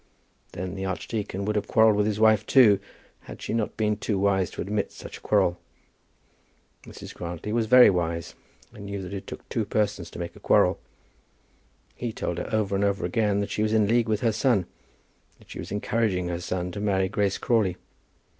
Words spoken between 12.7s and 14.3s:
and over again that she was in league with